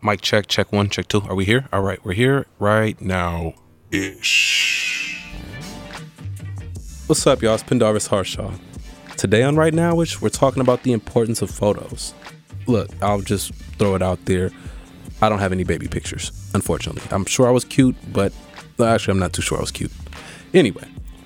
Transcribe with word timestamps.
Mic 0.00 0.20
check, 0.20 0.46
check 0.46 0.72
one, 0.72 0.88
check 0.88 1.08
two. 1.08 1.22
Are 1.22 1.34
we 1.34 1.44
here? 1.44 1.66
All 1.72 1.82
right, 1.82 1.98
we're 2.04 2.12
here 2.12 2.46
right 2.60 3.00
now. 3.00 3.54
Ish. 3.90 5.26
What's 7.08 7.26
up, 7.26 7.42
y'all? 7.42 7.54
It's 7.54 7.64
Pendarvis 7.64 8.06
Harshaw. 8.06 8.52
Today 9.16 9.42
on 9.42 9.56
Right 9.56 9.72
Nowish, 9.72 10.20
we're 10.20 10.28
talking 10.28 10.60
about 10.60 10.84
the 10.84 10.92
importance 10.92 11.42
of 11.42 11.50
photos. 11.50 12.14
Look, 12.68 12.90
I'll 13.02 13.22
just 13.22 13.52
throw 13.76 13.96
it 13.96 14.02
out 14.02 14.24
there. 14.26 14.52
I 15.20 15.28
don't 15.28 15.40
have 15.40 15.50
any 15.50 15.64
baby 15.64 15.88
pictures, 15.88 16.30
unfortunately. 16.54 17.02
I'm 17.10 17.24
sure 17.24 17.48
I 17.48 17.50
was 17.50 17.64
cute, 17.64 17.96
but 18.12 18.32
actually, 18.78 19.12
I'm 19.12 19.18
not 19.18 19.32
too 19.32 19.42
sure 19.42 19.58
I 19.58 19.62
was 19.62 19.72
cute. 19.72 19.90
Anyway, 20.54 20.84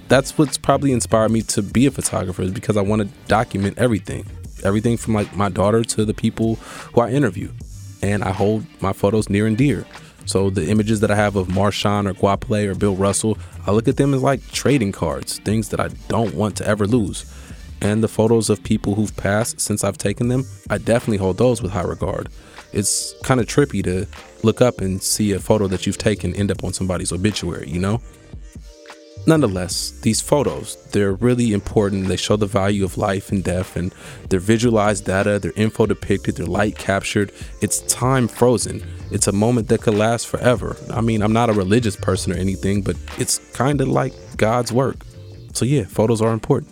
that's 0.09 0.39
what's 0.39 0.57
probably 0.57 0.93
inspired 0.93 1.31
me 1.31 1.43
to 1.43 1.61
be 1.61 1.85
a 1.85 1.91
photographer 1.91 2.41
is 2.41 2.53
because 2.53 2.79
I 2.79 2.83
want 2.83 3.03
to 3.03 3.09
document 3.29 3.77
everything. 3.77 4.25
Everything 4.65 4.97
from 4.97 5.13
like 5.13 5.37
my 5.37 5.51
daughter 5.51 5.85
to 5.85 6.07
the 6.07 6.15
people 6.15 6.55
who 6.55 7.03
I 7.03 7.11
interview 7.11 7.53
and 8.03 8.23
I 8.25 8.33
hold 8.33 8.67
my 8.81 8.93
photos 8.93 9.29
near 9.29 9.47
and 9.47 9.57
dear. 9.57 9.87
So 10.25 10.51
the 10.51 10.69
images 10.69 11.01
that 11.01 11.11
I 11.11 11.17
have 11.17 11.37
of 11.37 11.49
Marshawn 11.49 12.09
or 12.09 12.15
Guaple 12.15 12.69
or 12.69 12.75
Bill 12.75 12.95
Russell, 12.95 13.39
I 13.67 13.73
look 13.73 13.89
at 13.89 13.97
them 13.97 14.15
as 14.15 14.23
like 14.23 14.47
trading 14.53 14.93
cards, 14.93 15.39
things 15.39 15.71
that 15.71 15.81
I 15.81 15.89
don't 16.09 16.35
want 16.35 16.57
to 16.57 16.67
ever 16.67 16.87
lose. 16.87 17.25
And 17.81 18.03
the 18.03 18.09
photos 18.09 18.49
of 18.49 18.63
people 18.63 18.95
who've 18.95 19.17
passed 19.17 19.61
since 19.61 19.83
I've 19.83 19.99
taken 19.99 20.29
them, 20.29 20.45
I 20.71 20.79
definitely 20.79 21.17
hold 21.17 21.39
those 21.39 21.61
with 21.61 21.73
high 21.73 21.83
regard. 21.83 22.29
It's 22.73 23.15
kind 23.25 23.41
of 23.41 23.47
trippy 23.47 23.83
to 23.85 24.07
look 24.45 24.61
up 24.61 24.81
and 24.81 25.03
see 25.03 25.33
a 25.33 25.41
photo 25.41 25.67
that 25.67 25.87
you've 25.87 25.99
taken 25.99 26.35
end 26.37 26.51
up 26.51 26.63
on 26.63 26.73
somebody's 26.73 27.13
obituary, 27.13 27.69
you 27.69 27.81
know? 27.81 28.01
Nonetheless, 29.25 29.93
these 30.03 30.21
photos, 30.21 30.77
they're 30.91 31.13
really 31.13 31.53
important. 31.53 32.09
They 32.09 32.17
show 32.17 32.35
the 32.35 32.47
value 32.47 32.85
of 32.85 32.99
life 32.99 33.31
and 33.31 33.45
death, 33.45 33.77
and 33.77 33.95
they're 34.29 34.41
visualized 34.41 35.05
data, 35.05 35.39
they're 35.39 35.53
info 35.55 35.87
depicted, 35.87 36.37
they're 36.37 36.47
light 36.47 36.77
captured. 36.77 37.31
It's 37.61 37.83
time 37.83 38.27
frozen. 38.27 38.85
It's 39.13 39.29
a 39.29 39.33
moment 39.33 39.69
that 39.69 39.83
could 39.83 39.95
last 39.95 40.27
forever. 40.27 40.77
I 40.93 41.03
mean, 41.03 41.23
I'm 41.23 41.33
not 41.33 41.51
a 41.51 41.53
religious 41.53 41.95
person 41.95 42.33
or 42.33 42.37
anything, 42.37 42.83
but 42.83 42.97
it's 43.17 43.39
kind 43.53 43.81
of 43.81 43.87
like 43.87 44.13
God's 44.37 44.73
work. 44.73 44.97
So, 45.53 45.65
yeah, 45.65 45.85
photos 45.85 46.21
are 46.21 46.33
important. 46.33 46.72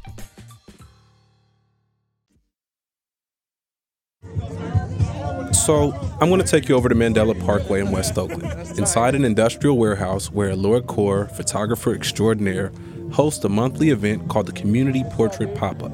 So, 5.61 5.93
I'm 6.19 6.29
going 6.29 6.41
to 6.41 6.47
take 6.47 6.67
you 6.67 6.75
over 6.75 6.89
to 6.89 6.95
Mandela 6.95 7.39
Parkway 7.45 7.81
in 7.81 7.91
West 7.91 8.17
Oakland, 8.17 8.79
inside 8.79 9.13
an 9.13 9.23
industrial 9.23 9.77
warehouse 9.77 10.31
where 10.31 10.55
Lara 10.55 10.81
Kaur, 10.81 11.31
photographer 11.31 11.93
extraordinaire, 11.93 12.71
hosts 13.11 13.45
a 13.45 13.49
monthly 13.49 13.91
event 13.91 14.27
called 14.27 14.47
the 14.47 14.53
Community 14.53 15.03
Portrait 15.11 15.53
Pop 15.53 15.83
Up. 15.83 15.93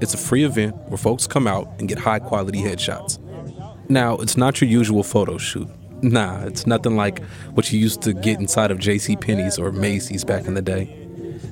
It's 0.00 0.14
a 0.14 0.16
free 0.16 0.42
event 0.42 0.74
where 0.88 0.96
folks 0.96 1.26
come 1.26 1.46
out 1.46 1.68
and 1.78 1.86
get 1.86 1.98
high 1.98 2.18
quality 2.18 2.62
headshots. 2.62 3.18
Now, 3.90 4.16
it's 4.16 4.38
not 4.38 4.62
your 4.62 4.70
usual 4.70 5.02
photo 5.02 5.36
shoot. 5.36 5.68
Nah, 6.02 6.42
it's 6.46 6.66
nothing 6.66 6.96
like 6.96 7.22
what 7.52 7.70
you 7.70 7.78
used 7.78 8.00
to 8.02 8.14
get 8.14 8.40
inside 8.40 8.70
of 8.70 8.78
J.C. 8.78 9.16
Penney's 9.16 9.58
or 9.58 9.70
Macy's 9.70 10.24
back 10.24 10.46
in 10.46 10.54
the 10.54 10.62
day. 10.62 10.86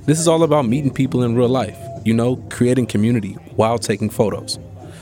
This 0.07 0.19
is 0.19 0.27
all 0.27 0.43
about 0.43 0.65
meeting 0.65 0.91
people 0.91 1.23
in 1.23 1.37
real 1.37 1.51
life, 1.51 1.77
you 2.07 2.15
know, 2.15 2.37
creating 2.49 2.87
community 2.87 3.35
while 3.57 3.79
taking 3.79 4.09
photos. 4.09 4.59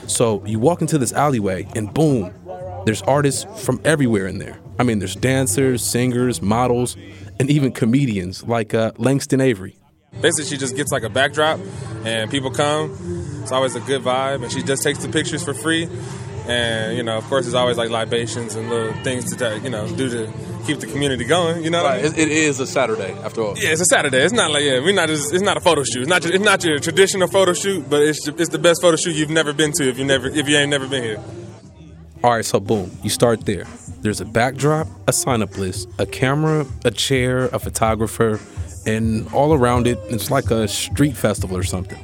So 0.07 0.45
you 0.45 0.59
walk 0.59 0.81
into 0.81 0.97
this 0.97 1.13
alleyway 1.13 1.67
and 1.75 1.93
boom, 1.93 2.33
there's 2.85 3.01
artists 3.03 3.45
from 3.63 3.79
everywhere 3.85 4.27
in 4.27 4.39
there. 4.39 4.59
I 4.79 4.83
mean, 4.83 4.99
there's 4.99 5.15
dancers, 5.15 5.83
singers, 5.83 6.41
models, 6.41 6.97
and 7.39 7.49
even 7.49 7.71
comedians 7.71 8.43
like 8.43 8.73
uh, 8.73 8.91
Langston 8.97 9.41
Avery. 9.41 9.77
Basically, 10.19 10.45
she 10.45 10.57
just 10.57 10.75
gets 10.75 10.91
like 10.91 11.03
a 11.03 11.09
backdrop, 11.09 11.59
and 12.03 12.29
people 12.29 12.51
come. 12.51 13.39
It's 13.41 13.51
always 13.51 13.75
a 13.75 13.79
good 13.79 14.01
vibe, 14.01 14.43
and 14.43 14.51
she 14.51 14.61
just 14.61 14.83
takes 14.83 14.99
the 14.99 15.09
pictures 15.09 15.43
for 15.43 15.53
free. 15.53 15.87
And 16.47 16.97
you 16.97 17.03
know, 17.03 17.17
of 17.17 17.23
course, 17.25 17.45
there's 17.45 17.53
always 17.53 17.77
like 17.77 17.89
libations 17.89 18.55
and 18.55 18.69
little 18.69 18.93
things 19.03 19.33
to 19.35 19.59
you 19.59 19.69
know 19.69 19.87
do 19.95 20.09
to 20.09 20.33
keep 20.65 20.79
the 20.79 20.87
community 20.87 21.23
going. 21.23 21.63
You 21.63 21.69
know, 21.69 21.83
right. 21.83 22.03
it, 22.03 22.17
it 22.17 22.27
is 22.27 22.59
a 22.59 22.67
Saturday 22.67 23.13
after 23.23 23.41
all. 23.41 23.57
Yeah, 23.57 23.69
it's 23.69 23.81
a 23.81 23.85
Saturday. 23.85 24.17
It's 24.17 24.33
not 24.33 24.51
like 24.51 24.63
yeah, 24.63 24.79
we're 24.79 24.93
not. 24.93 25.07
Just, 25.07 25.33
it's 25.33 25.43
not 25.43 25.55
a 25.55 25.61
photo 25.61 25.83
shoot. 25.83 26.01
It's 26.01 26.09
not. 26.09 26.25
It's 26.25 26.43
not 26.43 26.63
your 26.63 26.79
traditional 26.79 27.27
photo 27.27 27.53
shoot, 27.53 27.89
but 27.89 28.01
it's 28.01 28.27
it's 28.27 28.49
the 28.49 28.59
best 28.59 28.81
photo 28.81 28.97
shoot 28.97 29.15
you've 29.15 29.29
never 29.29 29.53
been 29.53 29.71
to 29.73 29.87
if 29.87 29.97
you 29.97 30.05
never 30.05 30.27
if 30.27 30.47
you 30.49 30.57
ain't 30.57 30.69
never 30.69 30.87
been 30.87 31.03
here. 31.03 31.23
All 32.23 32.29
right, 32.29 32.45
so 32.45 32.59
boom, 32.59 32.91
you 33.01 33.09
start 33.09 33.47
there. 33.47 33.65
There's 34.01 34.21
a 34.21 34.25
backdrop, 34.25 34.87
a 35.07 35.13
sign 35.13 35.41
up 35.41 35.57
list, 35.57 35.89
a 35.97 36.05
camera, 36.05 36.67
a 36.85 36.91
chair, 36.91 37.45
a 37.45 37.57
photographer, 37.57 38.39
and 38.85 39.27
all 39.33 39.55
around 39.55 39.87
it, 39.87 39.97
it's 40.03 40.29
like 40.29 40.51
a 40.51 40.67
street 40.67 41.17
festival 41.17 41.57
or 41.57 41.63
something. 41.63 41.97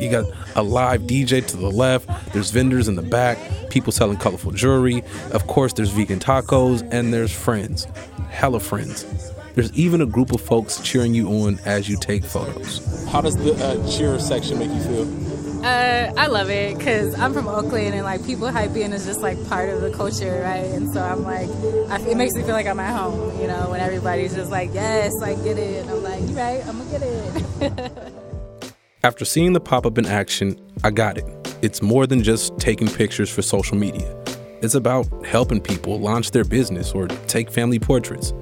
You 0.00 0.10
got 0.10 0.26
a 0.54 0.62
live 0.62 1.02
DJ 1.02 1.46
to 1.46 1.56
the 1.56 1.70
left, 1.70 2.10
there's 2.34 2.50
vendors 2.50 2.88
in 2.88 2.96
the 2.96 3.02
back, 3.02 3.38
people 3.70 3.90
selling 3.90 4.18
colorful 4.18 4.52
jewelry. 4.52 5.02
Of 5.32 5.46
course, 5.46 5.72
there's 5.72 5.90
vegan 5.90 6.18
tacos, 6.18 6.86
and 6.92 7.14
there's 7.14 7.32
friends. 7.32 7.86
Hella 8.28 8.60
friends. 8.60 9.06
There's 9.54 9.72
even 9.72 10.02
a 10.02 10.06
group 10.06 10.32
of 10.32 10.42
folks 10.42 10.78
cheering 10.82 11.14
you 11.14 11.28
on 11.28 11.58
as 11.64 11.88
you 11.88 11.96
take 11.96 12.22
photos. 12.22 13.06
How 13.06 13.22
does 13.22 13.36
the 13.38 13.54
uh, 13.54 13.90
cheer 13.90 14.18
section 14.18 14.58
make 14.58 14.68
you 14.68 14.80
feel? 14.80 15.23
Uh, 15.64 16.12
I 16.18 16.26
love 16.26 16.50
it 16.50 16.76
because 16.76 17.18
I'm 17.18 17.32
from 17.32 17.48
Oakland 17.48 17.94
and 17.94 18.04
like 18.04 18.22
people 18.26 18.48
hyping 18.48 18.92
is 18.92 19.06
just 19.06 19.22
like 19.22 19.42
part 19.48 19.70
of 19.70 19.80
the 19.80 19.90
culture, 19.90 20.42
right? 20.42 20.66
And 20.66 20.92
so 20.92 21.00
I'm 21.00 21.22
like, 21.22 21.48
I, 21.88 22.06
it 22.06 22.18
makes 22.18 22.34
me 22.34 22.42
feel 22.42 22.52
like 22.52 22.66
I'm 22.66 22.78
at 22.80 22.94
home, 22.94 23.40
you 23.40 23.46
know, 23.46 23.70
when 23.70 23.80
everybody's 23.80 24.34
just 24.34 24.50
like, 24.50 24.74
yes, 24.74 25.14
like 25.22 25.42
get 25.42 25.56
it. 25.56 25.80
And 25.80 25.90
I'm 25.90 26.02
like, 26.02 26.20
you 26.20 26.36
right, 26.36 26.66
I'm 26.66 26.76
gonna 26.76 26.90
get 26.90 27.02
it. 27.02 28.74
After 29.04 29.24
seeing 29.24 29.54
the 29.54 29.60
pop 29.60 29.86
up 29.86 29.96
in 29.96 30.04
action, 30.04 30.60
I 30.84 30.90
got 30.90 31.16
it. 31.16 31.24
It's 31.62 31.80
more 31.80 32.06
than 32.06 32.22
just 32.22 32.58
taking 32.58 32.86
pictures 32.86 33.30
for 33.30 33.40
social 33.40 33.78
media. 33.78 34.14
It's 34.60 34.74
about 34.74 35.06
helping 35.24 35.62
people 35.62 35.98
launch 35.98 36.32
their 36.32 36.44
business 36.44 36.92
or 36.92 37.08
take 37.08 37.50
family 37.50 37.78
portraits. 37.78 38.34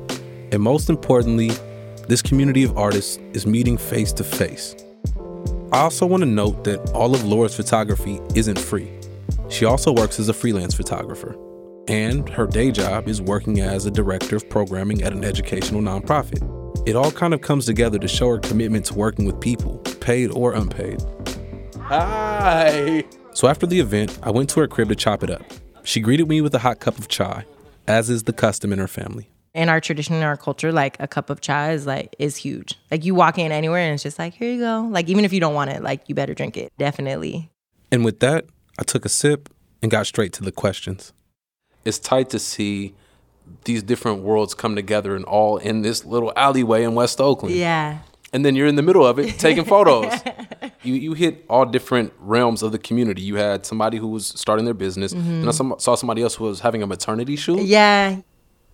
And 0.51 0.61
most 0.61 0.91
importantly, 0.91 1.53
this 2.09 2.21
community 2.21 2.65
of 2.65 2.77
artists 2.77 3.21
is 3.33 3.47
meeting 3.47 3.79
face 3.79 4.13
to 4.15 4.25
face. 4.25 4.75
I 5.73 5.79
also 5.79 6.05
want 6.05 6.21
to 6.21 6.29
note 6.29 6.65
that 6.65 6.93
all 6.93 7.15
of 7.15 7.25
Lara's 7.25 7.57
photography 7.57 8.21
isn't 8.35 8.59
free. 8.59 8.93
She 9.49 9.65
also 9.65 9.91
works 9.91 10.21
as 10.21 10.29
a 10.29 10.35
freelance 10.35 10.75
photographer, 10.75 11.35
and 11.89 12.29
her 12.29 12.47
day 12.47 12.71
job 12.71 13.09
is 13.09 13.23
working 13.23 13.61
as 13.61 13.87
a 13.87 13.91
director 13.91 14.37
of 14.37 14.47
programming 14.51 15.03
at 15.03 15.15
an 15.15 15.25
educational 15.25 15.81
nonprofit. 15.81 16.43
It 16.87 16.95
all 16.95 17.11
kind 17.11 17.33
of 17.33 17.41
comes 17.41 17.65
together 17.65 17.99
to 18.01 18.07
show 18.07 18.29
her 18.29 18.39
commitment 18.39 18.85
to 18.87 18.95
working 18.95 19.25
with 19.25 19.41
people, 19.41 19.79
paid 20.01 20.31
or 20.33 20.53
unpaid. 20.53 21.03
Hi. 21.81 23.05
So 23.33 23.49
after 23.49 23.67
the 23.67 23.81
event, 23.81 24.19
I 24.23 24.31
went 24.31 24.51
to 24.51 24.61
her 24.61 24.69
crib 24.69 24.91
to 24.91 24.95
chop 24.95 25.23
it 25.23 25.31
up. 25.31 25.43
She 25.85 26.01
greeted 26.01 26.29
me 26.29 26.43
with 26.43 26.55
a 26.55 26.59
hot 26.59 26.81
cup 26.81 26.99
of 26.99 27.09
chai, 27.09 27.47
as 27.89 28.11
is 28.11 28.25
the 28.25 28.35
custom 28.35 28.75
in 28.75 28.79
her 28.79 28.89
family 28.89 29.32
in 29.55 29.69
our 29.69 29.81
tradition 29.81 30.15
in 30.15 30.23
our 30.23 30.37
culture 30.37 30.73
like 30.73 30.97
a 30.99 31.07
cup 31.07 31.29
of 31.29 31.41
chai 31.41 31.73
is 31.73 31.87
like 31.87 32.15
is 32.19 32.37
huge. 32.37 32.79
Like 32.91 33.05
you 33.05 33.15
walk 33.15 33.39
in 33.39 33.53
anywhere 33.53 33.81
and 33.81 33.95
it's 33.95 34.03
just 34.03 34.19
like 34.19 34.35
here 34.35 34.51
you 34.51 34.61
go. 34.61 34.89
Like 34.91 35.09
even 35.09 35.25
if 35.25 35.33
you 35.33 35.41
don't 35.41 35.55
want 35.55 35.71
it 35.71 35.83
like 35.83 36.09
you 36.09 36.15
better 36.15 36.35
drink 36.35 36.57
it 36.57 36.73
definitely. 36.79 37.51
And 37.91 38.05
with 38.05 38.21
that 38.21 38.47
i 38.79 38.83
took 38.83 39.05
a 39.05 39.09
sip 39.09 39.49
and 39.83 39.91
got 39.91 40.07
straight 40.07 40.33
to 40.35 40.45
the 40.45 40.53
questions. 40.53 41.13
It's 41.85 41.99
tight 41.99 42.31
to 42.31 42.39
see 42.39 42.95
these 43.65 43.83
different 43.83 44.23
worlds 44.23 44.55
come 44.55 44.77
together 44.77 45.15
and 45.17 45.25
all 45.25 45.59
in 45.59 45.83
this 45.83 46.05
little 46.05 46.33
alleyway 46.37 46.85
in 46.85 46.95
west 46.95 47.21
oakland. 47.21 47.55
Yeah. 47.55 47.99
And 48.33 48.47
then 48.47 48.57
you're 48.57 48.67
in 48.67 48.77
the 48.77 48.83
middle 48.83 49.05
of 49.05 49.19
it 49.19 49.39
taking 49.39 49.65
photos. 49.65 50.15
You 50.83 50.95
you 50.95 51.13
hit 51.13 51.45
all 51.51 51.67
different 51.67 52.15
realms 52.19 52.63
of 52.63 52.73
the 52.73 52.79
community. 52.79 53.21
You 53.21 53.37
had 53.37 53.67
somebody 53.67 53.99
who 53.99 54.09
was 54.09 54.29
starting 54.29 54.65
their 54.65 54.75
business. 54.75 55.13
Mm-hmm. 55.13 55.47
and 55.47 55.49
i 55.49 55.77
saw 55.79 55.95
somebody 55.95 56.23
else 56.23 56.37
who 56.37 56.45
was 56.45 56.61
having 56.61 56.83
a 56.83 56.87
maternity 56.87 57.37
shoot. 57.37 57.61
Yeah 57.61 58.23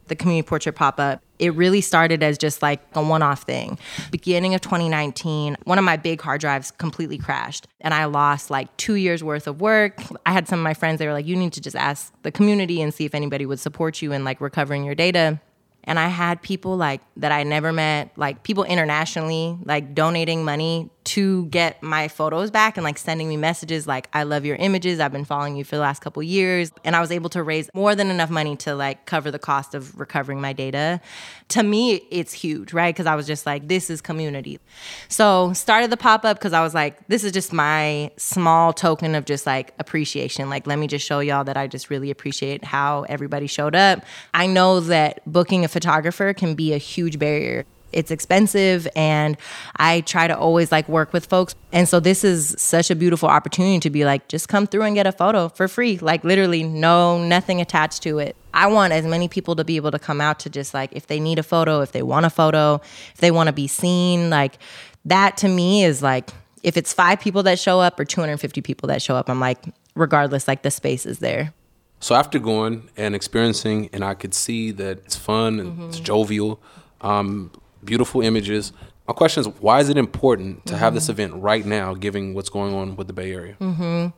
the 0.08 0.16
community 0.16 0.46
portrait 0.46 0.74
pop 0.74 0.98
up, 0.98 1.22
it 1.38 1.54
really 1.54 1.80
started 1.80 2.22
as 2.22 2.36
just 2.36 2.62
like 2.62 2.80
a 2.94 3.02
one 3.02 3.22
off 3.22 3.42
thing. 3.42 3.78
Beginning 4.10 4.54
of 4.54 4.60
2019, 4.60 5.56
one 5.64 5.78
of 5.78 5.84
my 5.84 5.96
big 5.96 6.20
hard 6.20 6.40
drives 6.40 6.70
completely 6.72 7.18
crashed 7.18 7.68
and 7.80 7.94
I 7.94 8.06
lost 8.06 8.50
like 8.50 8.76
two 8.76 8.94
years 8.94 9.22
worth 9.22 9.46
of 9.46 9.60
work. 9.60 10.00
I 10.26 10.32
had 10.32 10.48
some 10.48 10.58
of 10.58 10.64
my 10.64 10.74
friends, 10.74 10.98
they 10.98 11.06
were 11.06 11.12
like, 11.12 11.26
you 11.26 11.36
need 11.36 11.52
to 11.54 11.60
just 11.60 11.76
ask 11.76 12.12
the 12.22 12.32
community 12.32 12.82
and 12.82 12.92
see 12.92 13.04
if 13.04 13.14
anybody 13.14 13.46
would 13.46 13.60
support 13.60 14.02
you 14.02 14.12
in 14.12 14.24
like 14.24 14.40
recovering 14.40 14.84
your 14.84 14.94
data. 14.94 15.40
And 15.84 15.98
I 15.98 16.08
had 16.08 16.42
people 16.42 16.76
like 16.76 17.00
that 17.16 17.32
I 17.32 17.44
never 17.44 17.72
met, 17.72 18.12
like 18.16 18.42
people 18.42 18.64
internationally, 18.64 19.56
like 19.64 19.94
donating 19.94 20.44
money 20.44 20.90
to 21.08 21.46
get 21.46 21.82
my 21.82 22.06
photos 22.06 22.50
back 22.50 22.76
and 22.76 22.84
like 22.84 22.98
sending 22.98 23.30
me 23.30 23.36
messages 23.38 23.86
like 23.86 24.10
I 24.12 24.24
love 24.24 24.44
your 24.44 24.56
images. 24.56 25.00
I've 25.00 25.10
been 25.10 25.24
following 25.24 25.56
you 25.56 25.64
for 25.64 25.74
the 25.76 25.80
last 25.80 26.02
couple 26.02 26.22
years 26.22 26.70
and 26.84 26.94
I 26.94 27.00
was 27.00 27.10
able 27.10 27.30
to 27.30 27.42
raise 27.42 27.70
more 27.72 27.94
than 27.94 28.10
enough 28.10 28.28
money 28.28 28.56
to 28.56 28.74
like 28.74 29.06
cover 29.06 29.30
the 29.30 29.38
cost 29.38 29.74
of 29.74 29.98
recovering 29.98 30.38
my 30.38 30.52
data. 30.52 31.00
To 31.48 31.62
me 31.62 31.94
it's 32.10 32.34
huge, 32.34 32.74
right? 32.74 32.94
Cuz 32.94 33.06
I 33.06 33.14
was 33.14 33.26
just 33.26 33.46
like 33.46 33.68
this 33.68 33.88
is 33.88 34.02
community. 34.02 34.60
So, 35.08 35.54
started 35.54 35.88
the 35.88 35.96
pop-up 35.96 36.40
cuz 36.40 36.52
I 36.52 36.62
was 36.62 36.74
like 36.74 37.08
this 37.08 37.24
is 37.24 37.32
just 37.32 37.54
my 37.54 38.10
small 38.18 38.74
token 38.74 39.14
of 39.14 39.24
just 39.24 39.46
like 39.46 39.72
appreciation. 39.78 40.50
Like 40.50 40.66
let 40.66 40.78
me 40.78 40.88
just 40.88 41.06
show 41.06 41.20
y'all 41.20 41.44
that 41.44 41.56
I 41.56 41.68
just 41.68 41.88
really 41.88 42.10
appreciate 42.10 42.64
how 42.64 43.06
everybody 43.08 43.46
showed 43.46 43.74
up. 43.74 44.04
I 44.34 44.46
know 44.46 44.80
that 44.80 45.22
booking 45.26 45.64
a 45.64 45.68
photographer 45.68 46.34
can 46.34 46.54
be 46.54 46.74
a 46.74 46.78
huge 46.78 47.18
barrier 47.18 47.64
it's 47.92 48.10
expensive 48.10 48.86
and 48.94 49.36
I 49.76 50.02
try 50.02 50.28
to 50.28 50.36
always 50.36 50.70
like 50.70 50.88
work 50.88 51.12
with 51.12 51.26
folks. 51.26 51.54
And 51.72 51.88
so 51.88 52.00
this 52.00 52.24
is 52.24 52.54
such 52.58 52.90
a 52.90 52.96
beautiful 52.96 53.28
opportunity 53.28 53.80
to 53.80 53.90
be 53.90 54.04
like 54.04 54.28
just 54.28 54.48
come 54.48 54.66
through 54.66 54.82
and 54.82 54.94
get 54.94 55.06
a 55.06 55.12
photo 55.12 55.48
for 55.48 55.68
free. 55.68 55.98
Like 55.98 56.24
literally 56.24 56.62
no 56.62 57.22
nothing 57.22 57.60
attached 57.60 58.02
to 58.02 58.18
it. 58.18 58.36
I 58.52 58.66
want 58.66 58.92
as 58.92 59.04
many 59.04 59.28
people 59.28 59.56
to 59.56 59.64
be 59.64 59.76
able 59.76 59.90
to 59.90 59.98
come 59.98 60.20
out 60.20 60.40
to 60.40 60.50
just 60.50 60.74
like 60.74 60.90
if 60.92 61.06
they 61.06 61.20
need 61.20 61.38
a 61.38 61.42
photo, 61.42 61.80
if 61.80 61.92
they 61.92 62.02
want 62.02 62.26
a 62.26 62.30
photo, 62.30 62.80
if 63.12 63.18
they 63.18 63.30
want 63.30 63.46
to 63.48 63.52
be 63.52 63.66
seen, 63.66 64.30
like 64.30 64.58
that 65.04 65.36
to 65.38 65.48
me 65.48 65.84
is 65.84 66.02
like 66.02 66.30
if 66.62 66.76
it's 66.76 66.92
5 66.92 67.20
people 67.20 67.44
that 67.44 67.58
show 67.58 67.80
up 67.80 67.98
or 68.00 68.04
250 68.04 68.60
people 68.62 68.88
that 68.88 69.00
show 69.00 69.16
up, 69.16 69.30
I'm 69.30 69.40
like 69.40 69.64
regardless 69.94 70.48
like 70.48 70.62
the 70.62 70.70
space 70.70 71.06
is 71.06 71.20
there. 71.20 71.54
So 72.00 72.14
after 72.14 72.38
going 72.38 72.90
and 72.96 73.14
experiencing 73.14 73.90
and 73.92 74.04
I 74.04 74.14
could 74.14 74.34
see 74.34 74.70
that 74.72 74.98
it's 74.98 75.16
fun 75.16 75.58
and 75.58 75.72
mm-hmm. 75.72 75.88
it's 75.88 76.00
jovial 76.00 76.60
um, 77.00 77.50
beautiful 77.88 78.20
images. 78.20 78.72
My 79.08 79.14
question 79.14 79.40
is, 79.40 79.46
why 79.60 79.80
is 79.80 79.88
it 79.88 79.96
important 79.96 80.66
to 80.66 80.74
mm-hmm. 80.74 80.80
have 80.80 80.94
this 80.94 81.08
event 81.08 81.34
right 81.34 81.64
now, 81.64 81.94
given 81.94 82.34
what's 82.34 82.50
going 82.50 82.74
on 82.74 82.94
with 82.96 83.06
the 83.06 83.14
Bay 83.14 83.32
Area? 83.32 83.56
Mm-hmm. 83.60 84.08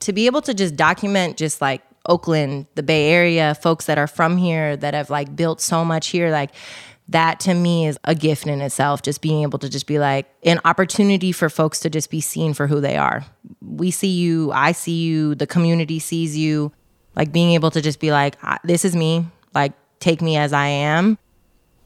To 0.00 0.12
be 0.12 0.26
able 0.26 0.40
to 0.42 0.54
just 0.54 0.76
document, 0.76 1.36
just 1.36 1.60
like 1.60 1.82
Oakland, 2.06 2.66
the 2.76 2.84
Bay 2.84 3.10
Area, 3.10 3.56
folks 3.56 3.86
that 3.86 3.98
are 3.98 4.06
from 4.06 4.36
here 4.36 4.76
that 4.76 4.94
have 4.94 5.10
like 5.10 5.34
built 5.34 5.60
so 5.60 5.84
much 5.84 6.08
here, 6.08 6.30
like 6.30 6.52
that 7.08 7.40
to 7.40 7.54
me 7.54 7.86
is 7.86 7.98
a 8.04 8.14
gift 8.14 8.46
in 8.46 8.60
itself. 8.60 9.02
Just 9.02 9.20
being 9.20 9.42
able 9.42 9.58
to 9.58 9.68
just 9.68 9.86
be 9.86 9.98
like 9.98 10.26
an 10.44 10.60
opportunity 10.64 11.32
for 11.32 11.50
folks 11.50 11.80
to 11.80 11.90
just 11.90 12.10
be 12.10 12.20
seen 12.20 12.54
for 12.54 12.68
who 12.68 12.80
they 12.80 12.96
are. 12.96 13.24
We 13.60 13.90
see 13.90 14.08
you, 14.08 14.52
I 14.52 14.72
see 14.72 15.02
you, 15.02 15.34
the 15.34 15.46
community 15.46 15.98
sees 15.98 16.36
you. 16.36 16.72
Like 17.16 17.32
being 17.32 17.52
able 17.52 17.72
to 17.72 17.80
just 17.80 17.98
be 17.98 18.12
like, 18.12 18.36
this 18.62 18.84
is 18.84 18.94
me, 18.94 19.26
like 19.54 19.72
take 19.98 20.22
me 20.22 20.36
as 20.36 20.52
I 20.52 20.66
am 20.66 21.18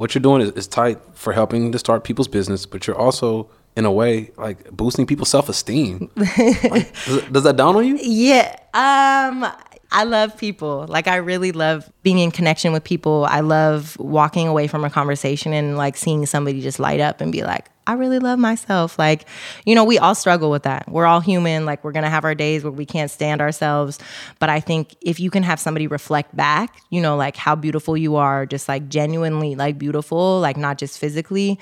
what 0.00 0.14
you're 0.14 0.22
doing 0.22 0.40
is, 0.40 0.50
is 0.52 0.66
tight 0.66 0.98
for 1.12 1.34
helping 1.34 1.72
to 1.72 1.78
start 1.78 2.04
people's 2.04 2.26
business, 2.26 2.64
but 2.64 2.86
you're 2.86 2.96
also 2.96 3.50
in 3.76 3.84
a 3.84 3.92
way 3.92 4.30
like 4.38 4.70
boosting 4.70 5.06
people's 5.06 5.28
self-esteem. 5.28 6.10
Like, 6.16 6.94
does, 7.04 7.22
does, 7.24 7.42
that 7.42 7.56
dawn 7.56 7.76
on 7.76 7.86
you? 7.86 7.98
Yeah 8.00 8.56
um 8.72 9.46
i 9.92 10.04
love 10.04 10.38
people. 10.38 10.86
Like 10.88 11.06
i 11.06 11.16
really 11.16 11.52
love 11.52 11.92
being 12.02 12.18
in 12.18 12.30
connection 12.30 12.72
with 12.72 12.82
people. 12.82 13.26
I 13.28 13.40
love 13.40 13.98
walking 13.98 14.48
away 14.48 14.68
from 14.68 14.86
a 14.86 14.90
conversation 14.90 15.52
and 15.52 15.76
like 15.76 15.98
seeing 15.98 16.24
somebody 16.24 16.62
just 16.62 16.78
light 16.80 17.00
up 17.00 17.20
and 17.20 17.30
be 17.30 17.42
like 17.42 17.68
I 17.90 17.94
really 17.94 18.20
love 18.20 18.38
myself. 18.38 18.98
Like, 19.00 19.26
you 19.66 19.74
know, 19.74 19.82
we 19.82 19.98
all 19.98 20.14
struggle 20.14 20.48
with 20.48 20.62
that. 20.62 20.88
We're 20.88 21.06
all 21.06 21.18
human. 21.18 21.66
Like, 21.66 21.82
we're 21.82 21.90
going 21.90 22.04
to 22.04 22.10
have 22.10 22.24
our 22.24 22.36
days 22.36 22.62
where 22.62 22.70
we 22.70 22.86
can't 22.86 23.10
stand 23.10 23.40
ourselves. 23.40 23.98
But 24.38 24.48
I 24.48 24.60
think 24.60 24.94
if 25.00 25.18
you 25.18 25.28
can 25.28 25.42
have 25.42 25.58
somebody 25.58 25.88
reflect 25.88 26.36
back, 26.36 26.80
you 26.90 27.00
know, 27.00 27.16
like 27.16 27.36
how 27.36 27.56
beautiful 27.56 27.96
you 27.96 28.14
are, 28.14 28.46
just 28.46 28.68
like 28.68 28.88
genuinely 28.88 29.56
like 29.56 29.76
beautiful, 29.76 30.38
like 30.38 30.56
not 30.56 30.78
just 30.78 30.98
physically, 30.98 31.58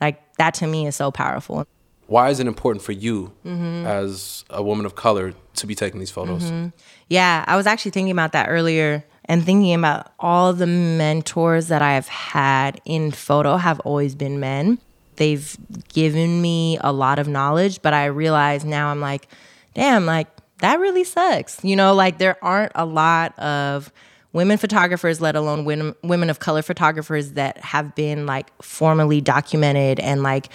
like 0.00 0.22
that 0.36 0.54
to 0.54 0.68
me 0.68 0.86
is 0.86 0.94
so 0.94 1.10
powerful. 1.10 1.66
Why 2.06 2.30
is 2.30 2.38
it 2.38 2.46
important 2.46 2.84
for 2.84 2.92
you 2.92 3.32
mm-hmm. 3.44 3.86
as 3.86 4.44
a 4.50 4.62
woman 4.62 4.86
of 4.86 4.94
color 4.94 5.34
to 5.54 5.66
be 5.66 5.74
taking 5.74 5.98
these 5.98 6.10
photos? 6.10 6.44
Mm-hmm. 6.44 6.68
Yeah, 7.08 7.44
I 7.48 7.56
was 7.56 7.66
actually 7.66 7.90
thinking 7.90 8.12
about 8.12 8.32
that 8.32 8.48
earlier 8.48 9.04
and 9.24 9.44
thinking 9.44 9.74
about 9.74 10.12
all 10.18 10.52
the 10.52 10.66
mentors 10.66 11.68
that 11.68 11.82
I 11.82 11.94
have 11.94 12.08
had 12.08 12.80
in 12.84 13.10
photo 13.12 13.56
have 13.56 13.80
always 13.80 14.14
been 14.14 14.40
men. 14.40 14.78
They've 15.22 15.56
given 15.86 16.42
me 16.42 16.78
a 16.80 16.92
lot 16.92 17.20
of 17.20 17.28
knowledge, 17.28 17.80
but 17.80 17.94
I 17.94 18.06
realize 18.06 18.64
now 18.64 18.88
I'm 18.88 19.00
like, 19.00 19.28
damn, 19.72 20.04
like 20.04 20.26
that 20.58 20.80
really 20.80 21.04
sucks. 21.04 21.62
You 21.62 21.76
know, 21.76 21.94
like 21.94 22.18
there 22.18 22.44
aren't 22.44 22.72
a 22.74 22.84
lot 22.84 23.38
of 23.38 23.92
women 24.32 24.58
photographers, 24.58 25.20
let 25.20 25.36
alone 25.36 25.64
women, 25.64 25.94
women 26.02 26.28
of 26.28 26.40
color 26.40 26.60
photographers 26.60 27.34
that 27.34 27.56
have 27.58 27.94
been 27.94 28.26
like 28.26 28.50
formally 28.60 29.20
documented 29.20 30.00
and 30.00 30.24
like 30.24 30.48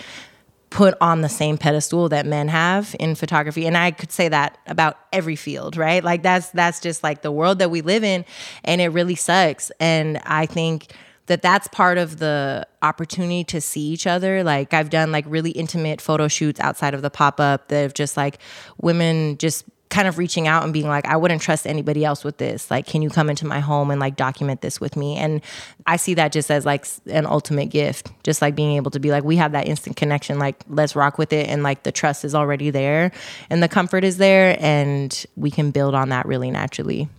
put 0.70 0.96
on 1.00 1.22
the 1.22 1.30
same 1.30 1.58
pedestal 1.58 2.10
that 2.10 2.26
men 2.26 2.50
have 2.50 2.94
in 3.00 3.16
photography. 3.16 3.66
And 3.68 3.78
i 3.78 3.92
could 3.92 4.12
say 4.12 4.28
that 4.28 4.58
about 4.68 4.98
every 5.14 5.38
field 5.38 5.78
right? 5.78 6.04
Like 6.04 6.24
that's 6.24 6.50
that's 6.50 6.82
just 6.82 7.04
like 7.04 7.22
the 7.22 7.32
world 7.32 7.60
that 7.60 7.72
we 7.72 7.80
live 7.80 8.04
in 8.04 8.26
and 8.66 8.82
it 8.82 8.90
really 8.90 9.16
sucks. 9.16 9.72
And 9.80 10.20
i 10.26 10.46
think 10.46 10.92
that 11.27 11.41
that's 11.41 11.67
part 11.69 11.98
of 11.98 12.19
the 12.19 12.67
opportunity 12.81 13.43
to 13.46 13.62
see 13.62 13.81
each 13.81 14.07
other. 14.07 14.43
Like 14.43 14.74
I've 14.74 14.89
done 14.89 15.12
like 15.12 15.25
really 15.27 15.51
intimate 15.51 16.01
photo 16.01 16.27
shoots 16.27 16.60
outside 16.60 16.93
of 16.93 17.01
the 17.01 17.10
pop 17.10 17.39
up 17.39 17.67
that 17.67 17.81
have 17.81 17.93
just 17.93 18.17
like 18.17 18.39
women 18.81 19.38
just 19.38 19.65
kind 19.89 20.07
of 20.07 20.17
reaching 20.17 20.48
out 20.48 20.63
and 20.63 20.74
being 20.74 20.88
like, 20.88 21.05
I 21.05 21.15
wouldn't 21.15 21.41
trust 21.41 21.65
anybody 21.65 22.03
else 22.03 22.24
with 22.24 22.38
this. 22.38 22.69
Like, 22.69 22.86
can 22.86 23.01
you 23.01 23.10
come 23.10 23.29
into 23.29 23.46
my 23.46 23.60
home 23.60 23.89
and 23.89 24.00
like 24.00 24.15
document 24.15 24.62
this 24.62 24.81
with 24.81 24.98
me? 24.98 25.15
And 25.15 25.41
I 25.86 25.96
see 25.96 26.13
that 26.15 26.31
just 26.31 26.51
as 26.51 26.65
like 26.65 26.86
an 27.07 27.25
ultimate 27.25 27.67
gift, 27.67 28.12
just 28.24 28.41
like 28.41 28.55
being 28.55 28.75
able 28.75 28.91
to 28.91 29.00
be 29.00 29.12
like, 29.12 29.24
we 29.24 29.38
have 29.38 29.53
that 29.53 29.67
instant 29.67 29.96
connection, 29.96 30.39
like, 30.39 30.62
let's 30.67 30.96
rock 30.96 31.17
with 31.17 31.31
it. 31.31 31.48
And 31.48 31.63
like 31.63 31.84
the 31.84 31.91
trust 31.91 32.25
is 32.25 32.36
already 32.36 32.69
there 32.69 33.12
and 33.50 33.63
the 33.63 33.69
comfort 33.69 34.03
is 34.03 34.17
there. 34.17 34.57
And 34.60 35.25
we 35.36 35.51
can 35.51 35.72
build 35.72 35.96
on 35.96 36.10
that 36.10 36.25
really 36.25 36.51
naturally. 36.51 37.10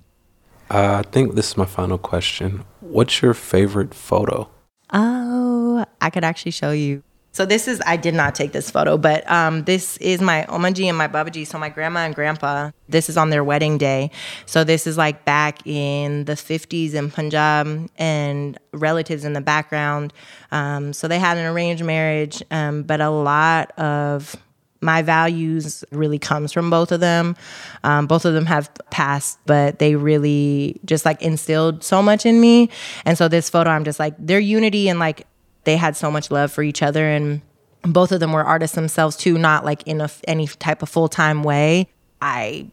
Uh, 0.70 1.02
I 1.04 1.08
think 1.10 1.34
this 1.34 1.50
is 1.50 1.56
my 1.56 1.64
final 1.64 1.98
question. 1.98 2.64
What's 2.80 3.22
your 3.22 3.34
favorite 3.34 3.94
photo? 3.94 4.48
Oh, 4.92 5.84
I 6.00 6.10
could 6.10 6.24
actually 6.24 6.52
show 6.52 6.70
you. 6.70 7.02
So 7.32 7.46
this 7.46 7.68
is 7.68 7.80
I 7.86 7.96
did 7.96 8.14
not 8.14 8.34
take 8.34 8.52
this 8.52 8.70
photo, 8.70 8.96
but 8.96 9.28
um, 9.30 9.62
this 9.62 9.96
is 9.98 10.20
my 10.20 10.44
Omaji 10.48 10.86
and 10.86 10.98
my 10.98 11.06
Babaji. 11.06 11.46
So 11.46 11.56
my 11.58 11.68
grandma 11.68 12.00
and 12.00 12.14
grandpa. 12.14 12.72
This 12.88 13.08
is 13.08 13.16
on 13.16 13.30
their 13.30 13.44
wedding 13.44 13.78
day. 13.78 14.10
So 14.44 14.64
this 14.64 14.86
is 14.86 14.98
like 14.98 15.24
back 15.24 15.64
in 15.64 16.24
the 16.24 16.32
50s 16.32 16.94
in 16.94 17.10
Punjab, 17.10 17.88
and 17.96 18.58
relatives 18.72 19.24
in 19.24 19.34
the 19.34 19.40
background. 19.40 20.12
Um, 20.50 20.92
so 20.92 21.06
they 21.06 21.18
had 21.18 21.36
an 21.36 21.46
arranged 21.46 21.84
marriage, 21.84 22.42
um, 22.50 22.82
but 22.82 23.00
a 23.00 23.10
lot 23.10 23.70
of 23.78 24.34
my 24.80 25.02
values 25.02 25.84
really 25.90 26.18
comes 26.18 26.52
from 26.52 26.70
both 26.70 26.92
of 26.92 27.00
them. 27.00 27.36
Um, 27.84 28.06
both 28.06 28.24
of 28.24 28.34
them 28.34 28.46
have 28.46 28.70
passed, 28.90 29.38
but 29.46 29.78
they 29.78 29.96
really 29.96 30.80
just 30.84 31.04
like 31.04 31.20
instilled 31.22 31.82
so 31.82 32.02
much 32.02 32.24
in 32.24 32.40
me. 32.40 32.70
And 33.04 33.18
so 33.18 33.28
this 33.28 33.50
photo, 33.50 33.70
I'm 33.70 33.84
just 33.84 33.98
like 33.98 34.14
their 34.18 34.38
unity 34.38 34.88
and 34.88 34.98
like 34.98 35.26
they 35.64 35.76
had 35.76 35.96
so 35.96 36.10
much 36.10 36.30
love 36.30 36.52
for 36.52 36.62
each 36.62 36.82
other, 36.82 37.04
and 37.06 37.42
both 37.82 38.12
of 38.12 38.20
them 38.20 38.32
were 38.32 38.44
artists 38.44 38.74
themselves 38.74 39.16
too, 39.16 39.36
not 39.36 39.64
like 39.64 39.82
in 39.86 40.00
a, 40.00 40.10
any 40.26 40.46
type 40.46 40.82
of 40.82 40.88
full 40.88 41.08
time 41.08 41.42
way. 41.42 41.88
I 42.20 42.70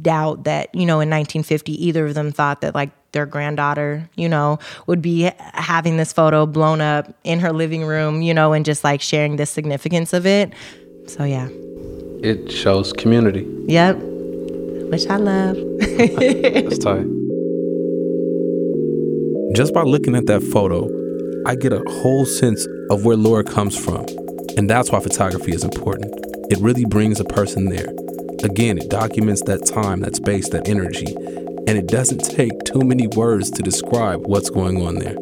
doubt 0.00 0.44
that 0.44 0.74
you 0.74 0.86
know 0.86 1.00
in 1.00 1.10
1950 1.10 1.72
either 1.86 2.06
of 2.06 2.14
them 2.14 2.32
thought 2.32 2.62
that 2.62 2.74
like 2.74 2.90
their 3.12 3.26
granddaughter 3.26 4.08
you 4.16 4.26
know 4.26 4.58
would 4.86 5.02
be 5.02 5.30
having 5.52 5.98
this 5.98 6.14
photo 6.14 6.46
blown 6.46 6.80
up 6.80 7.14
in 7.24 7.40
her 7.40 7.52
living 7.52 7.84
room 7.84 8.22
you 8.22 8.32
know 8.32 8.54
and 8.54 8.64
just 8.64 8.84
like 8.84 9.02
sharing 9.02 9.36
the 9.36 9.44
significance 9.44 10.14
of 10.14 10.24
it 10.24 10.50
so 11.06 11.24
yeah. 11.24 11.48
It 12.22 12.50
shows 12.50 12.92
community. 12.92 13.46
Yep. 13.66 13.96
Which 14.90 15.06
I 15.08 15.16
love. 15.16 15.56
That's 15.80 16.78
tight. 16.78 17.06
Just 19.54 19.72
by 19.72 19.82
looking 19.82 20.16
at 20.16 20.26
that 20.26 20.42
photo, 20.42 20.88
I 21.46 21.54
get 21.54 21.72
a 21.72 21.82
whole 22.00 22.26
sense 22.26 22.66
of 22.90 23.04
where 23.04 23.16
Lara 23.16 23.44
comes 23.44 23.76
from. 23.76 24.04
And 24.56 24.68
that's 24.68 24.90
why 24.90 25.00
photography 25.00 25.52
is 25.52 25.64
important. 25.64 26.12
It 26.50 26.58
really 26.58 26.84
brings 26.84 27.20
a 27.20 27.24
person 27.24 27.66
there. 27.66 27.88
Again, 28.42 28.78
it 28.78 28.90
documents 28.90 29.42
that 29.42 29.66
time, 29.66 30.00
that 30.00 30.16
space, 30.16 30.48
that 30.50 30.68
energy. 30.68 31.06
And 31.66 31.78
it 31.78 31.86
doesn't 31.86 32.18
take 32.18 32.52
too 32.64 32.80
many 32.80 33.06
words 33.08 33.50
to 33.52 33.62
describe 33.62 34.26
what's 34.26 34.50
going 34.50 34.86
on 34.86 34.96
there. 34.96 35.16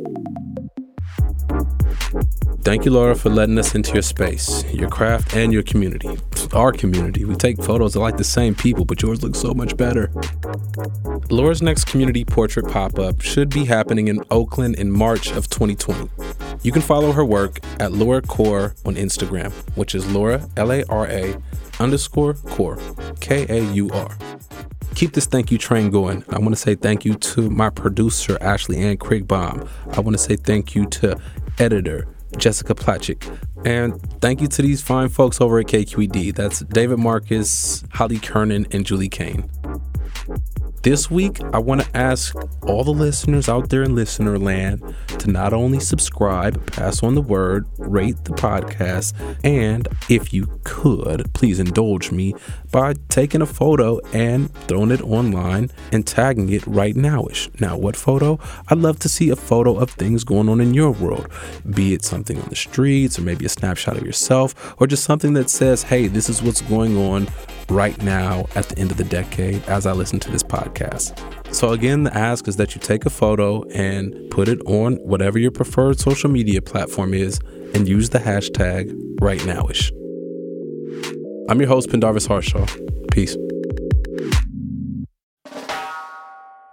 Thank 2.65 2.87
you, 2.87 2.93
Lara, 2.93 3.15
for 3.15 3.29
letting 3.29 3.59
us 3.59 3.75
into 3.75 3.93
your 3.93 4.01
space, 4.01 4.65
your 4.73 4.89
craft, 4.89 5.37
and 5.37 5.53
your 5.53 5.63
community. 5.63 6.09
Our 6.55 6.73
community. 6.73 7.27
We 7.27 7.35
take 7.35 7.63
photos 7.63 7.95
of 7.95 8.01
like 8.01 8.17
the 8.17 8.25
same 8.25 8.55
people, 8.55 8.87
but 8.87 9.03
yours 9.03 9.23
looks 9.23 9.39
so 9.39 9.53
much 9.53 9.77
better. 9.77 10.11
Lara's 11.29 11.61
next 11.61 11.85
community 11.85 12.25
portrait 12.25 12.67
pop 12.67 12.99
up 12.99 13.21
should 13.21 13.51
be 13.51 13.67
happening 13.67 14.09
in 14.09 14.25
Oakland 14.31 14.77
in 14.77 14.91
March 14.91 15.31
of 15.33 15.51
2020. 15.51 16.09
You 16.63 16.73
can 16.73 16.81
follow 16.81 17.13
her 17.13 17.25
work 17.25 17.61
at 17.81 17.93
Lara 17.93 18.23
Kaur 18.23 18.75
on 18.87 18.95
Instagram, 18.95 19.53
which 19.77 19.95
is 19.95 20.11
Lara, 20.11 20.49
L 20.57 20.73
A 20.73 20.85
R 20.85 21.07
A 21.07 21.37
underscore 21.81 22.33
Kaur, 22.33 22.81
K 23.21 23.45
A 23.47 23.63
U 23.75 23.91
R 23.91 24.17
keep 24.95 25.13
this 25.13 25.27
thank 25.27 25.51
you 25.51 25.59
train 25.59 25.91
going. 25.91 26.25
I 26.31 26.39
want 26.39 26.51
to 26.51 26.57
say 26.57 26.77
thank 26.77 27.05
you 27.05 27.15
to 27.17 27.51
my 27.51 27.69
producer, 27.69 28.39
Ashley 28.41 28.79
Ann 28.79 28.97
Baum. 29.25 29.69
I 29.91 29.99
want 29.99 30.17
to 30.17 30.23
say 30.23 30.37
thank 30.37 30.77
you 30.77 30.87
to 30.87 31.19
editor 31.59 32.07
Jessica 32.37 32.75
Placzek. 32.75 33.39
And 33.65 34.01
thank 34.21 34.41
you 34.41 34.49
to 34.49 34.63
these 34.63 34.83
fine 34.83 35.09
folks 35.09 35.41
over 35.41 35.59
at 35.59 35.67
KQED. 35.67 36.35
That's 36.35 36.61
David 36.61 36.99
Marcus, 36.99 37.85
Holly 37.93 38.19
Kernan, 38.19 38.67
and 38.71 38.85
Julie 38.85 39.09
Kane. 39.09 39.51
This 40.83 41.11
week, 41.11 41.41
I 41.55 41.59
want 41.59 41.81
to 41.81 41.97
ask 41.97 42.37
all 42.63 42.85
the 42.85 42.93
listeners 42.93 43.49
out 43.49 43.71
there 43.71 43.83
in 43.83 43.95
listener 43.95 44.39
land 44.39 44.83
to 45.25 45.31
not 45.31 45.53
only 45.53 45.81
subscribe, 45.81 46.65
pass 46.67 47.03
on 47.03 47.15
the 47.15 47.23
word, 47.23 47.67
rate 47.79 48.17
the 48.25 48.33
podcast, 48.33 49.15
and 49.43 49.89
if 50.11 50.33
you 50.35 50.61
could, 50.65 51.33
please 51.33 51.59
indulge 51.59 52.13
me 52.13 52.35
by 52.71 52.95
taking 53.09 53.41
a 53.41 53.47
photo 53.47 53.99
and 54.13 54.55
throwing 54.67 54.91
it 54.91 55.01
online 55.03 55.71
and 55.93 56.07
tagging 56.07 56.51
it 56.51 56.67
right 56.67 56.95
nowish. 56.95 57.49
Now, 57.61 57.77
what 57.77 57.97
photo? 57.97 58.39
I'd 58.69 58.79
love 58.79 58.99
to 59.01 59.09
see 59.09 59.31
a 59.31 59.37
photo 59.37 59.77
of 59.79 59.91
things 59.91 60.25
going 60.25 60.49
on 60.49 60.61
in 60.61 60.75
your 60.75 60.91
world, 60.91 61.29
be 61.71 61.95
it 61.95 62.05
something 62.05 62.41
on 62.41 62.49
the 62.49 62.57
streets 62.57 63.19
or 63.19 63.23
maybe 63.23 63.47
a 63.47 63.49
snapshot 63.49 63.97
of 63.97 64.05
yourself 64.05 64.75
or 64.81 64.87
just 64.87 65.05
something 65.05 65.33
that 65.35 65.49
says, 65.49 65.83
hey, 65.83 66.07
this 66.07 66.29
is 66.29 66.43
what's 66.43 66.61
going 66.63 66.99
on 66.99 67.29
right 67.71 68.01
now 68.03 68.47
at 68.55 68.69
the 68.69 68.79
end 68.79 68.91
of 68.91 68.99
the 68.99 69.05
decade 69.05 69.63
as 69.65 69.87
I 69.87 69.93
listen 69.93 70.21
to 70.21 70.31
this 70.31 70.43
podcast. 70.43 71.19
So, 71.55 71.71
again, 71.71 72.03
the 72.03 72.13
ask 72.13 72.49
is 72.49 72.57
that 72.57 72.75
you 72.75 72.81
take 72.81 73.07
a 73.07 73.11
photo 73.11 73.63
and 73.69 74.29
put 74.33 74.49
it 74.49 74.61
on 74.67 74.97
whatever 74.97 75.39
your 75.39 75.53
preferred 75.53 76.01
social 76.01 76.29
media 76.29 76.61
platform 76.61 77.15
is 77.15 77.39
and 77.73 77.89
use 77.89 78.11
the 78.11 78.19
hashtag 78.19 78.93
right 79.21 79.39
nowish. 79.43 79.93
I'm 81.49 81.61
your 81.61 81.69
host, 81.69 81.91
Pendarvis 81.91 82.27
Harshaw. 82.27 82.67
Peace. 83.13 83.37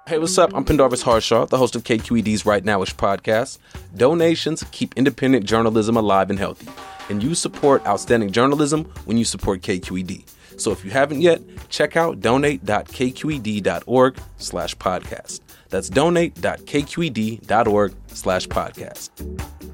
Hey, 0.08 0.18
what's 0.18 0.40
up? 0.40 0.52
I'm 0.56 0.66
Pendarvis 0.66 1.04
Harshaw, 1.04 1.46
the 1.46 1.60
host 1.60 1.76
of 1.76 1.84
KQED's 1.84 2.48
Right 2.48 2.64
Nowish 2.64 2.96
podcast. 2.96 3.60
Donations 3.96 4.66
keep 4.72 4.98
independent 4.98 5.46
journalism 5.46 5.96
alive 5.96 6.32
and 6.32 6.40
healthy, 6.40 6.68
and 7.08 7.22
you 7.22 7.36
support 7.36 7.86
outstanding 7.86 8.32
journalism 8.32 8.86
when 9.06 9.16
you 9.16 9.26
support 9.26 9.62
KQED. 9.62 10.26
So 10.58 10.72
if 10.72 10.86
you 10.86 10.92
haven't 10.92 11.22
yet, 11.22 11.42
check 11.70 11.96
out 11.96 12.20
donate.kqed.org 12.20 14.18
slash 14.38 14.76
podcast. 14.78 15.40
That's 15.70 15.90
donate.kqed.org 15.90 17.94
slash 18.08 18.48
podcast. 18.48 19.71